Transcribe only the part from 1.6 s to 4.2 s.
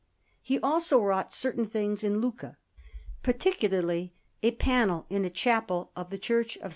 things in Lucca, particularly